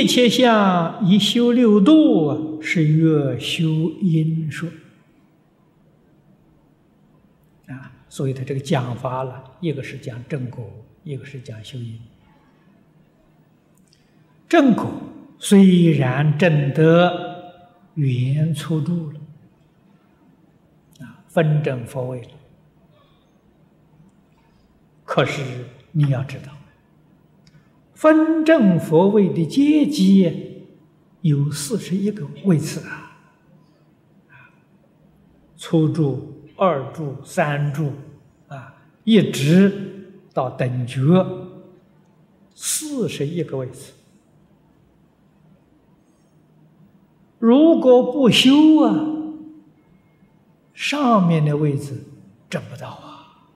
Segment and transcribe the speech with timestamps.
[0.00, 3.66] 一切相一修六度，是越修
[4.00, 4.68] 因说
[7.66, 7.92] 啊。
[8.08, 10.70] 所以他这个讲法了，一个是讲正果，
[11.02, 12.00] 一个是讲修因。
[14.48, 14.88] 正果
[15.38, 17.52] 虽然证得
[17.94, 19.20] 圆初住了，
[21.00, 22.30] 啊，分正佛位了，
[25.04, 25.42] 可是
[25.90, 26.52] 你要知道。
[27.98, 30.62] 分正佛位的阶级
[31.22, 33.10] 有四十一个位次啊，
[35.56, 37.90] 初住、二住、三住，
[38.46, 41.02] 啊，一直到等觉，
[42.54, 43.92] 四十一个位次。
[47.40, 49.06] 如果不修啊，
[50.72, 52.04] 上面的位置
[52.48, 53.50] 挣不到啊，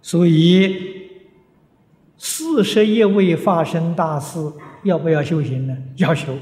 [0.00, 0.98] 所以。
[2.22, 4.38] 四十一位发生大事，
[4.84, 5.74] 要不要修行呢？
[5.96, 6.36] 要修。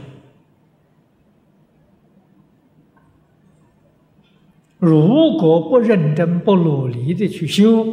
[4.81, 7.87] 如果不认真、不努力的去修，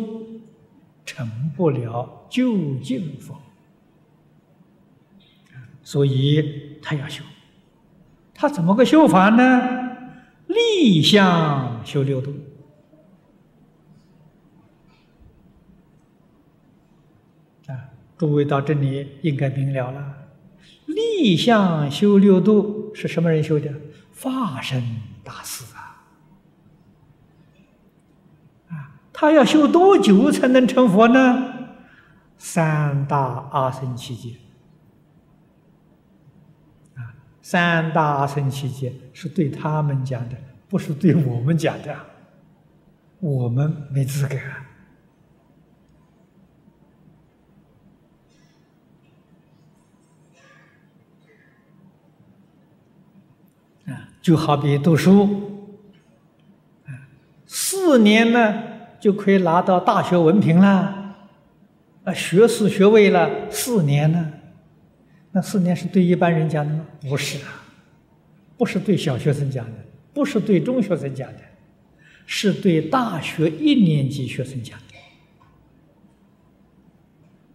[1.06, 3.36] 成不了究竟佛。
[5.84, 7.24] 所以他要修。
[8.34, 9.62] 他怎么个修法呢？
[10.48, 12.34] 立相修六度。
[18.18, 20.30] 诸位到这里应该明了了，
[20.86, 23.74] 立相修六度是什么人修的？
[24.12, 24.82] 法身
[25.24, 26.08] 大师啊！
[28.70, 31.54] 啊，他要修多久才能成佛呢？
[32.38, 34.38] 三大阿僧祇劫。
[36.96, 40.38] 啊，三大阿僧祇劫是对他们讲的，
[40.70, 41.94] 不是对我们讲的，
[43.20, 44.38] 我们没资格。
[53.88, 55.72] 啊就好比读书，
[57.46, 58.64] 四年呢
[59.00, 61.16] 就可以拿到大学文凭了，
[62.04, 63.52] 啊，学士学位了。
[63.52, 64.32] 四年呢，
[65.32, 66.86] 那四年是对一般人讲的吗？
[67.08, 67.64] 不是啊，
[68.58, 69.74] 不是对小学生讲的，
[70.14, 71.40] 不是对中学生讲的，
[72.26, 74.80] 是对大学一年级学生讲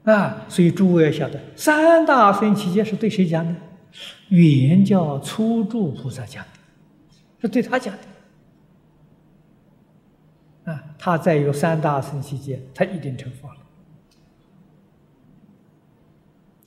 [0.04, 0.12] 的。
[0.12, 3.54] 啊，所以诸位要晓得，三大分期间是对谁讲的？
[4.30, 6.50] 原教初住菩萨讲的。
[7.42, 8.02] 是对他讲的
[10.70, 10.84] 啊！
[10.98, 13.56] 他再有三大圣期间，他一定成佛了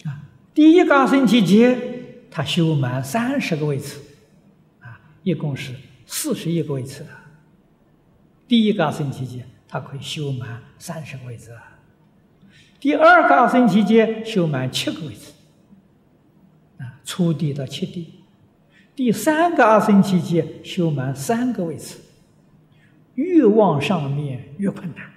[0.06, 0.26] 啊！
[0.52, 1.80] 第一个圣期间，
[2.32, 4.02] 他修满三十个位次
[4.80, 5.76] 啊，一共是
[6.08, 7.10] 四十一个位次的。
[8.48, 11.56] 第一个圣期间，他可以修满三十个位次。
[12.80, 15.33] 第二个圣期间，修满七个位次，
[17.04, 18.20] 初地到七地。
[18.96, 22.00] 第三个阿僧祇劫修满三个位次，
[23.16, 25.12] 越往上面越困难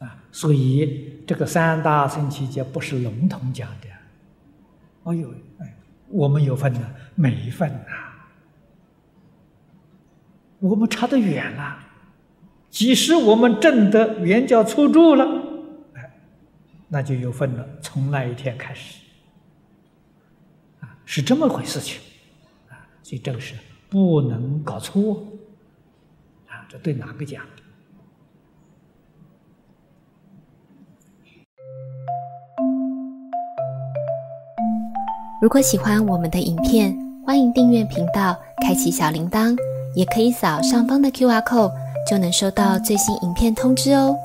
[0.00, 0.18] 啊！
[0.32, 3.86] 所以这个三大阿僧祇劫不是笼统讲的。
[5.04, 5.76] 哎呦，哎，
[6.08, 6.80] 我们有份呢，
[7.14, 7.92] 没份呐，
[10.58, 11.78] 我们差得远了。
[12.68, 15.45] 即使我们证得圆教初住了。
[16.88, 17.66] 那就有份了。
[17.80, 19.00] 从那一天开始，
[20.80, 22.00] 啊，是这么回事情，
[22.68, 23.54] 啊，所以这个是
[23.88, 25.22] 不能搞错，
[26.46, 27.42] 啊，这对哪个讲？
[35.42, 39.56] 如果喜欢我们的影片，欢迎订阅频道，开启小铃铛，
[39.94, 41.72] 也可以扫上方的 Q R code，
[42.08, 44.16] 就能收到最新影片通知哦。